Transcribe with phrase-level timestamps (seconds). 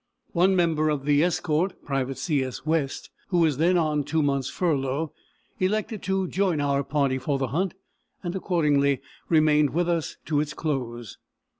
[0.31, 2.43] One member of the escort, Private C.
[2.43, 2.65] S.
[2.65, 5.13] West, who was then on two months' furlough,
[5.59, 7.75] elected to join our party for the hunt,
[8.23, 11.19] and accordingly remained with us to its close.